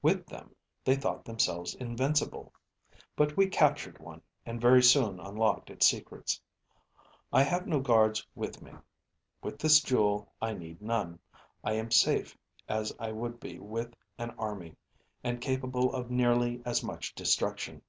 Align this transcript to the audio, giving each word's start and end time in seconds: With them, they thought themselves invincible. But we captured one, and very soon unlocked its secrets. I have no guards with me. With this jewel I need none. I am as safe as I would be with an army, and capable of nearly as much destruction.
With 0.00 0.26
them, 0.28 0.54
they 0.84 0.94
thought 0.94 1.24
themselves 1.24 1.74
invincible. 1.74 2.52
But 3.16 3.36
we 3.36 3.48
captured 3.48 3.98
one, 3.98 4.22
and 4.46 4.60
very 4.60 4.80
soon 4.80 5.18
unlocked 5.18 5.70
its 5.70 5.88
secrets. 5.88 6.40
I 7.32 7.42
have 7.42 7.66
no 7.66 7.80
guards 7.80 8.24
with 8.36 8.62
me. 8.62 8.74
With 9.42 9.58
this 9.58 9.80
jewel 9.82 10.32
I 10.40 10.54
need 10.54 10.80
none. 10.80 11.18
I 11.64 11.72
am 11.72 11.86
as 11.88 11.96
safe 11.98 12.38
as 12.68 12.94
I 13.00 13.10
would 13.10 13.40
be 13.40 13.58
with 13.58 13.96
an 14.18 14.30
army, 14.38 14.76
and 15.24 15.40
capable 15.40 15.92
of 15.92 16.12
nearly 16.12 16.62
as 16.64 16.84
much 16.84 17.12
destruction. 17.16 17.82